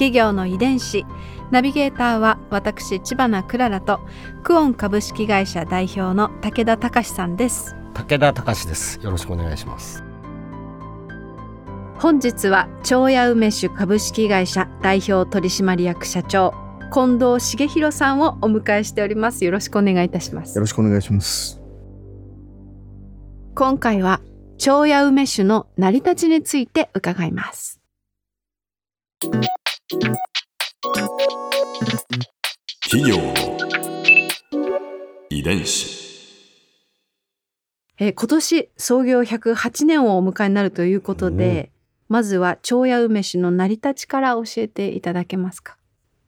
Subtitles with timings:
[0.00, 1.04] 企業の遺伝子。
[1.50, 4.00] ナビゲーターは私千葉なクララと
[4.42, 7.76] クオン株式会社代表の武田隆さんです。
[7.92, 8.98] 武田隆です。
[9.02, 10.02] よろしくお願いします。
[11.98, 16.54] 本日は長屋梅酒株式会社代表取締役社長
[16.90, 19.44] 近藤茂弘さんをお迎えしております。
[19.44, 20.56] よろしくお願いいたします。
[20.56, 21.60] よろしくお願いします。
[23.54, 24.22] 今回は
[24.56, 27.80] 長屋梅酒の成り立ちについて伺います
[29.90, 30.06] 企
[33.10, 33.34] 業の
[35.28, 35.98] 遺伝子。
[37.98, 41.72] えー今年創業108年をお迎えになるということで、
[42.08, 45.76] まずは長屋梅酒の成り立ちから教えていただけますか？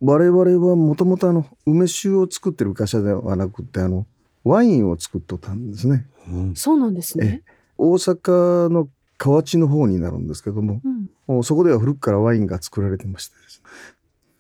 [0.00, 4.06] 我々はもともとあの梅酒を作ってる会社ではなくてあの
[4.42, 6.08] ワインを作っとったんですね。
[6.56, 7.44] そうなんですね、
[7.78, 8.88] 大阪の
[9.22, 13.70] 河内の方になるんですけども、うん、もうそこでは古くからワインが作られてましてですね。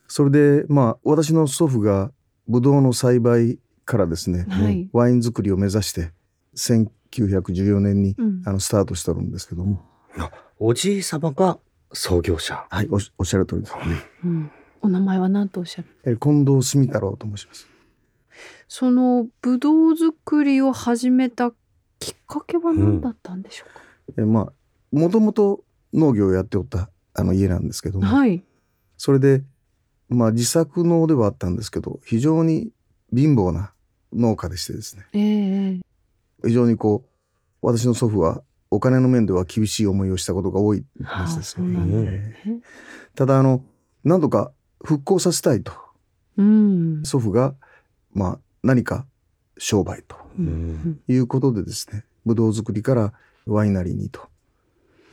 [0.08, 2.10] それでまあ私の祖父が
[2.48, 4.88] ブドウの栽培からですね、はい。
[4.92, 6.10] ワイン作りを目指して
[6.56, 8.42] 1914年に、うん。
[8.44, 9.84] あのスタートしてるんですけども、
[10.58, 11.60] おじい様が
[11.92, 12.66] 創業者。
[12.68, 13.82] はいおっしおっしゃる通りですね。
[14.24, 15.88] うん、お名前は何とおっしゃる？
[16.04, 17.68] え近藤住太郎と申します。
[18.66, 21.52] そのブドウ作りを始めた
[22.00, 24.52] きっかけは何だったんでしょうか、えまあ
[24.92, 28.42] もともと農業をやっておったあの家なんですけども、はい。
[28.96, 29.42] それで
[30.08, 32.70] まあ自作農ではあったんですけど非常に
[33.14, 33.72] 貧乏な
[34.12, 35.06] 農家でしてですね。
[35.12, 35.80] ええ
[36.46, 37.04] 非常にこ
[37.62, 42.34] う私の祖父はお金の面では厳しい思いをしたことが多いはあ話ですそうなんだね。
[43.14, 43.64] ただあの
[44.04, 44.52] 何とか
[44.84, 45.72] 復興させたいと
[46.36, 47.02] うん。
[47.04, 47.54] 祖父が
[48.12, 49.06] まあ何か
[49.58, 51.00] 商売とうん。
[51.08, 53.12] いうことでですねブドウ作りから
[53.46, 54.28] ワイナリーにと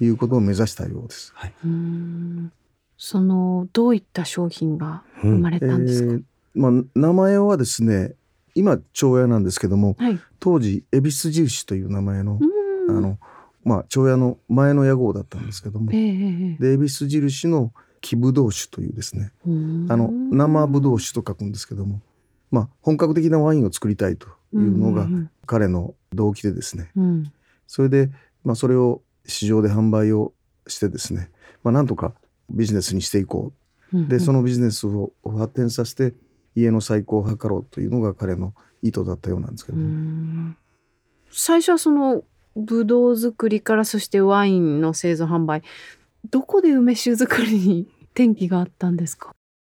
[0.06, 1.32] いうことを目指したようです。
[1.36, 1.54] はい。
[1.66, 2.52] うん。
[2.98, 6.22] そのどういった商品が生まれたんですか、えー
[6.54, 8.14] まあ、名前はですね
[8.56, 10.20] 今長屋なんですけどもはい。
[10.40, 12.40] 当時恵比寿印という名前の,、
[12.88, 12.98] うん。
[12.98, 13.18] あの
[13.64, 16.64] まあ、長屋の前の屋号だったんですけどもええええ。
[16.64, 17.72] で恵比寿印の
[18.02, 19.88] 木ぶどう酒というですねうん。
[19.90, 22.02] あの生ぶどう酒と書くんですけども、
[22.52, 25.30] まあ、本格的なワインを作りたいというのがうん。
[25.46, 26.92] 彼の動機でですね。
[26.96, 27.32] うん。
[27.66, 28.12] それで、
[28.44, 30.34] まあ、それを市場で販売を
[30.68, 31.32] してですね、
[31.64, 32.14] まあ、なんとか
[32.50, 33.54] ビジネスにしていこ
[33.94, 33.98] う。
[33.98, 36.14] んうでそのビジネスを発展させて
[36.56, 38.54] 家の再興を図ろうというのが彼の
[38.84, 39.82] 意図だったようなんですけうど
[41.32, 42.24] 最初はその
[42.56, 45.64] ブドウ作りからそしてワインの製造販売。
[46.30, 49.32] どこで梅酒作りに転機があったんですか？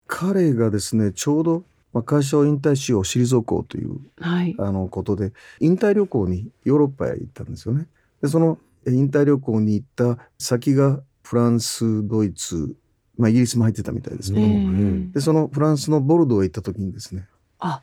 [0.08, 4.56] 彼がですねちょうど、まあ、会社を引退しよう退こうというはい。
[4.60, 7.88] あのことで引退旅行にヨーロッパへ行ったんですよね。
[8.22, 12.76] でそのえ引退旅行に行った先がフランスドイツ、
[13.18, 17.28] まあ、イギリスも入ってたみたいですけえども、えでそのフランスのボルドーへ行った時にですね。
[17.60, 17.82] あ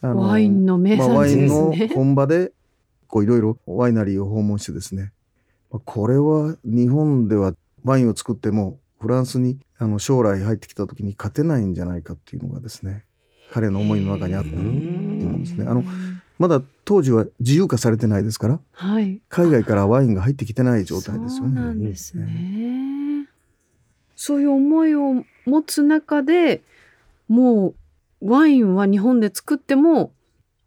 [0.00, 2.52] ワインの名まあ、ワインのね、本場で
[3.06, 5.12] こういろいろワイナリーを訪問してですね。
[5.70, 7.54] まあこれは日本では
[7.84, 13.04] ワインを作ってもフランスにあの将来入ってきた時に勝てないんじゃないかっていうのがですね
[13.52, 15.66] 彼の思いの中にあったと思うんですね。
[15.68, 15.84] あの
[16.42, 21.86] まだ当時は自由化されてないですからはい海外からワインが入ってきてない状態ですよそうなんね。
[21.90, 23.28] ですね。
[24.16, 26.62] そういう思いを持つ中で
[27.28, 27.74] も
[28.20, 30.12] うワインは日本で作っても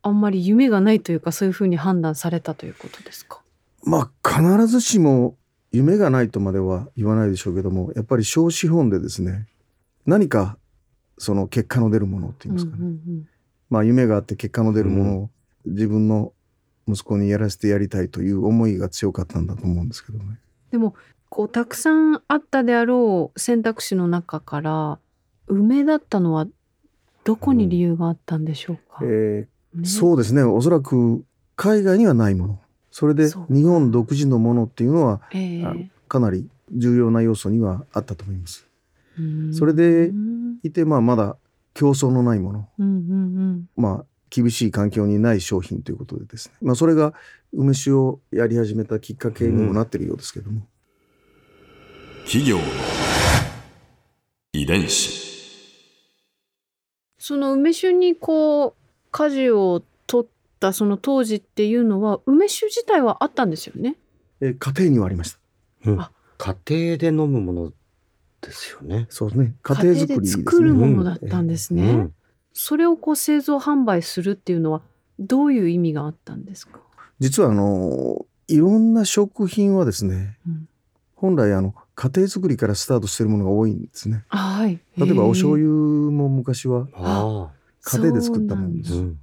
[0.02, 3.42] あんまり夢がないというかそういうふうに判断されたということですか？
[3.84, 5.36] まあ必ずしも
[5.72, 9.48] 夢がないとまでは言わないでしょうけどもやっぱり小資本でですね
[10.06, 10.58] 何か
[11.18, 13.28] その結果の出るものっていうんですかね、うんうん
[13.68, 15.30] まあ夢があって結果の出るものを
[15.66, 16.34] 自分の
[16.88, 20.40] 息子にやらせてやりたいという思いが強かったんだと思うんですけどね。
[20.72, 20.96] でも
[21.30, 25.00] こうたくさんあったであろう選択肢の中から
[25.48, 26.48] 梅だったのは
[27.24, 29.00] どこに理由があったんでしょうか？
[29.02, 29.88] えーね。
[29.88, 30.44] そうですね。
[30.44, 31.26] おそらく
[31.56, 32.60] 海外にはないもの。
[32.92, 35.76] それで日本独自のものっていうのはええあ
[36.08, 38.68] かなり重要な要素にはあったと思います。
[39.20, 39.54] うん。
[39.54, 41.36] それでうんいてまあまだ
[41.74, 42.70] 競争のないもの。
[42.78, 43.70] うんうん。
[43.76, 47.14] まあ厳しい環境にない商品ということでですね、まあ、それが
[47.54, 50.68] 梅酒をやり始めたきっかけにもなっているようですけども、
[52.26, 52.64] 企業の
[54.52, 55.24] 遺伝子。
[57.18, 58.74] その梅酒にこう
[59.12, 60.30] 舵を取っ
[60.60, 63.96] たその当時っていうのは梅酒自体はあったんですよね？
[64.42, 65.40] えー家庭にはありました。
[65.92, 66.02] うん。
[66.02, 66.12] あ。
[66.38, 67.74] 家庭で飲むもの
[68.42, 69.08] ですよね。
[69.10, 69.56] そうですね。
[69.62, 70.44] 家庭作りですね。
[70.44, 71.84] 作るものだったんですね。
[71.84, 72.14] うん
[72.56, 74.82] それをこう製造販売するっていうのは
[75.20, 76.80] どういう意味があったんですか？
[77.20, 80.68] 実はあのいろんな食品はですね、うん
[81.18, 84.80] 本来あの家庭作りからスタートしているものが多いんですねはい。
[84.98, 87.52] 例えばお醤油油も昔はあ
[87.84, 88.98] 家庭で作ったものですあ。
[88.98, 89.20] うん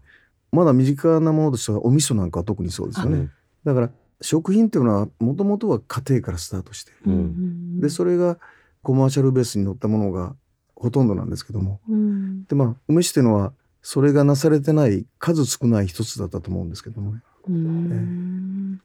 [0.53, 3.31] まだ身近なものとしてはお味噌なんかは特にそうですよねうん
[3.65, 3.91] だから
[4.23, 8.39] 食品っていうのはもともとは家庭からスタートしてうんでそれが
[8.83, 10.35] コマーシャルベースに乗ったものが
[10.83, 13.53] ほとんどなんですけどもうんでまあ梅酒っていうのは
[13.83, 18.81] それがなされてない数少ない一つだったと思うんですけどもねうん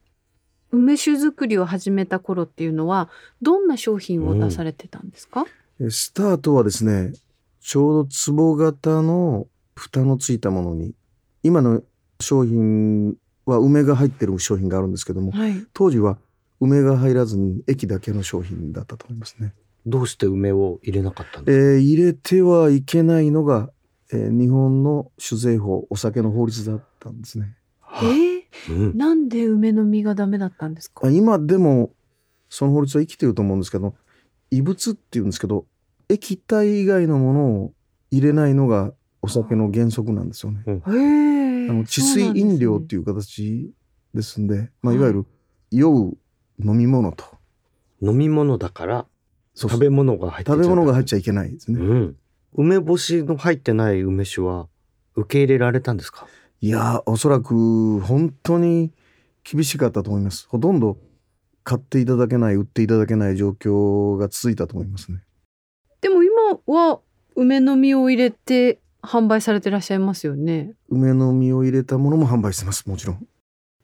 [0.71, 3.09] 梅酒作りを始めた頃っていうのは
[3.41, 5.45] どんな商品を出されてたんですか？
[5.79, 7.13] えスタートはですね
[7.61, 10.93] ちょうど壺型の蓋のついたものに
[11.41, 11.81] 今の
[12.19, 13.15] 商品
[13.45, 15.65] は梅が入ってる商品があるんですけどもはい。
[15.73, 16.17] 当時は
[16.59, 19.53] 梅が入らずに液だけの商品だったと思いますね。
[19.87, 23.69] どうして梅を入れなかったんえですー入れてはいけないのが、
[24.11, 27.55] えー日本の酒税法お酒の法律だったんですね。
[27.81, 28.01] か。
[28.03, 31.07] えー、うんなんで梅の実がダメだったんですか？
[31.07, 31.09] あ。
[31.09, 31.91] 今でも
[32.49, 33.95] その法律は生きてると思うんですけど
[34.51, 35.65] 異物っていうんですけど
[36.09, 37.73] 液体以外のものを
[38.11, 40.63] 入れないのがお酒の原則なんですよね。
[40.67, 41.69] へえ。
[41.69, 43.73] あの治水飲料っていう形
[44.13, 45.25] ですんで、まあ、いわゆる
[45.71, 46.17] 酔う
[46.63, 47.25] 飲み物と
[48.01, 49.05] 飲み物だから
[49.57, 51.79] 食べ物が入って食べ物が入っちゃゃいけないですね。
[51.79, 52.15] うん。
[52.53, 54.67] 梅干しの入ってない梅酒は
[55.15, 56.27] 受け入れられたんですか？
[56.61, 58.91] いやーおそらく本当に
[59.43, 60.47] 厳しかったと思います。
[60.49, 60.97] ほとんど
[61.63, 65.21] 買っていただけない売っていただけない状況が続いたと思いますね。
[66.01, 66.99] でも今は
[67.35, 70.73] 梅の実を入れて販売されてらっしゃいますよね。
[70.89, 73.27] 梅の実を入れたものも販売してますもちろん。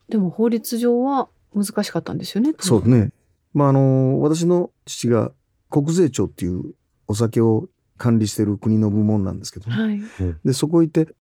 [0.10, 2.54] でも法律上は難しかったんですよね。
[2.60, 3.12] そうですね。
[3.54, 5.32] まああの私の父が
[5.74, 6.76] 国税庁っていう
[7.08, 7.68] お酒を
[7.98, 10.02] 管理している国の部門なんですけどね、はい。
[10.46, 11.12] でそこ行って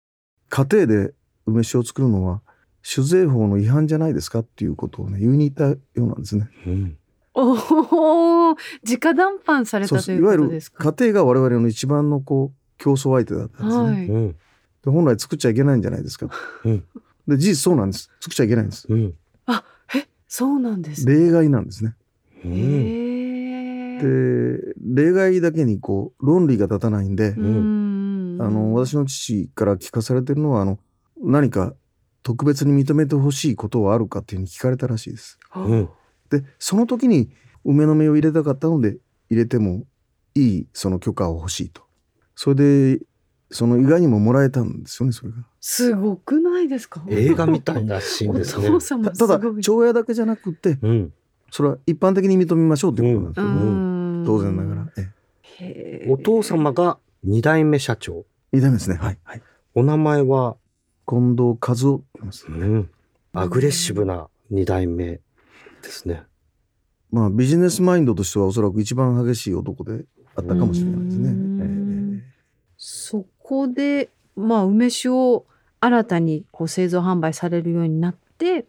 [0.51, 1.15] 家庭で
[1.47, 2.43] 梅酒を作るのは
[2.83, 6.51] 酒税法の違反じゃないですかっていうことをね言いに行ったようなんですね。
[6.67, 6.99] うん。
[7.33, 7.53] お
[8.53, 8.57] お、
[8.87, 10.93] 直談判されたといういわゆることですか？
[10.93, 13.91] 家庭が我々の一番のこう競争相手だったんですね。
[13.91, 14.07] はい。
[14.07, 14.33] うん。
[14.33, 16.29] で本来作っちゃいけないんじゃないですか。
[16.65, 16.85] うん
[17.27, 18.11] で事実そうなんです。
[18.21, 18.87] 作っちゃいけないんです。
[18.91, 19.15] うん。
[19.95, 21.07] え、そうなんです。
[21.07, 21.95] 例外なんですね。
[22.45, 22.53] うん。
[22.53, 23.12] へえ。
[24.03, 28.39] で例外だけにこう論理が立たないんで、うん。
[28.41, 30.79] あの私の父から聞かされてるのはあの
[31.23, 31.75] 何か
[32.23, 35.39] 特別に認めてほしいことはあるかっていうふうに聞かれたらしいです。
[35.55, 35.89] うん。
[36.31, 37.31] でその時に
[37.65, 38.97] 梅の実を入れたかったので
[39.31, 39.85] 入れても
[40.35, 41.83] いいその許可を欲しいと。
[42.35, 43.01] それで
[43.51, 45.37] その意外にももらえたんですよねそれが。
[45.61, 47.05] すごくないですか？
[47.09, 48.73] 映画みたいなシーンですねお。
[48.73, 49.41] 父様たただ。
[49.61, 51.13] 長屋だけじゃなくてうん。
[51.51, 53.71] それは一般的に認めましょうということなんですよね。
[53.71, 53.92] ん
[54.25, 54.93] 当然ながら。。
[54.97, 55.11] え
[55.43, 58.25] へえお父様が二代目社長。
[58.53, 58.97] え、二代目ですね。
[58.97, 59.19] はい。
[59.25, 59.43] はい。
[59.75, 60.57] お名前は、
[61.07, 62.05] 近藤和夫。
[62.49, 62.91] うん。
[63.33, 65.21] アグレッシブな二代目で
[65.85, 66.25] すね。
[67.11, 70.05] まあビジネスマインドとしてはおそらく一番激しい男で
[70.35, 72.25] あったかもしれないですね。
[72.85, 75.47] そこで、まあ、梅酒を
[75.79, 78.67] 新たにこう製造販売されるようになって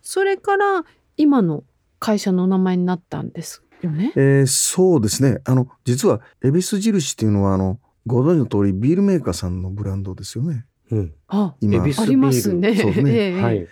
[0.00, 0.84] それから
[1.16, 1.64] 今の
[1.98, 4.12] 会社のお名前になったんですよね。
[4.16, 5.40] ええーそうですね。
[5.44, 10.64] あの実は恵比寿印っていうのはあのご存知の通りビールメーカーさんのブランドですよね。
[10.90, 11.14] うん。
[11.28, 12.74] あ今ありますね。
[12.74, 13.68] そうですねええはい。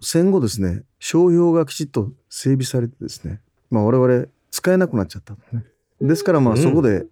[0.00, 5.64] 戦後ですね商標がきちっと整備されてですね、まあ、我々使えなくなっちゃったんですね。
[6.00, 7.06] ですからまあうんそこで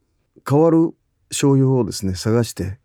[0.48, 0.94] 変わる
[1.30, 2.78] 商標をですね探して、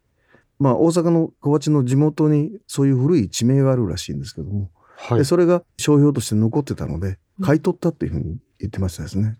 [0.60, 5.24] まあ、大阪の小鉢の地元にそういう古い地名があるらしいんですけども、はいで。
[5.26, 9.38] それが商標として残ってたのでうん買い取ったっていうふうに言ってましたですね。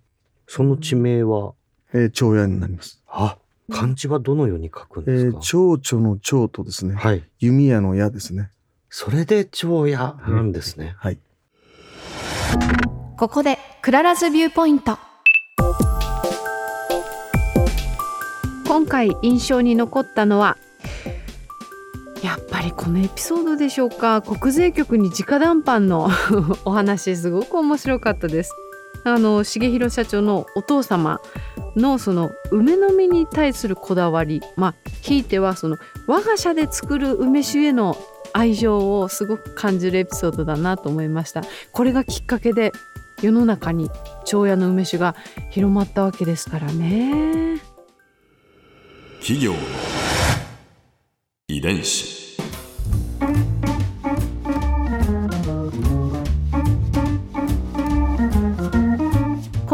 [0.48, 1.54] その地名は、
[1.94, 3.02] えー、蝶矢になります。
[3.08, 3.38] あ、
[3.72, 7.24] 漢字はどのように書くんえですか、ー、蝶々の蝶とですね、はい。
[7.40, 8.52] 弓矢の矢ですね。
[8.90, 10.96] それで蝶矢なんですね。
[10.98, 11.20] はい。
[13.18, 14.98] ここでクララズビューポイント
[18.66, 20.58] 今回印象に残ったのは
[22.24, 24.22] やっぱりこのエピソードでしょうか？
[24.22, 26.10] 国税局に直談判の
[26.64, 28.54] お話すごく面白かったです
[29.04, 31.22] あの重弘社長のお父様
[31.76, 35.78] のその梅の実に対するこだわりまあひいてはその
[36.08, 37.98] 我が社で作る梅酒への
[38.34, 41.42] 愛情をすごく感じるエピソードだなと思いました。
[41.72, 42.72] これがきっかけで
[43.22, 43.90] 世の中に
[44.26, 45.16] 長屋の梅酒が
[45.50, 47.60] 広まったわけですからね。
[49.20, 49.60] 企業の
[51.48, 52.29] 遺伝子。